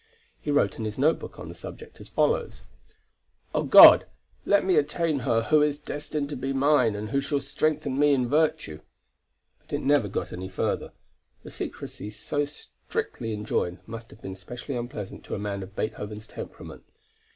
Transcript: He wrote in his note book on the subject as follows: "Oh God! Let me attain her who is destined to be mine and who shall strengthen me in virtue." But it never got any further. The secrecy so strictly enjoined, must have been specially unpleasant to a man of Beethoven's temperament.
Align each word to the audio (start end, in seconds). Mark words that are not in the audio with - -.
He 0.41 0.49
wrote 0.49 0.79
in 0.79 0.85
his 0.85 0.97
note 0.97 1.19
book 1.19 1.37
on 1.37 1.47
the 1.47 1.53
subject 1.53 2.01
as 2.01 2.09
follows: 2.09 2.63
"Oh 3.53 3.61
God! 3.61 4.07
Let 4.47 4.65
me 4.65 4.75
attain 4.75 5.19
her 5.19 5.43
who 5.43 5.61
is 5.61 5.77
destined 5.77 6.27
to 6.29 6.35
be 6.35 6.53
mine 6.53 6.95
and 6.95 7.11
who 7.11 7.19
shall 7.19 7.39
strengthen 7.39 7.99
me 7.99 8.11
in 8.15 8.27
virtue." 8.27 8.79
But 9.59 9.73
it 9.73 9.83
never 9.83 10.07
got 10.07 10.33
any 10.33 10.49
further. 10.49 10.91
The 11.43 11.51
secrecy 11.51 12.09
so 12.09 12.45
strictly 12.45 13.31
enjoined, 13.31 13.77
must 13.85 14.09
have 14.09 14.23
been 14.23 14.33
specially 14.33 14.75
unpleasant 14.75 15.23
to 15.25 15.35
a 15.35 15.37
man 15.37 15.61
of 15.61 15.75
Beethoven's 15.75 16.25
temperament. 16.25 16.83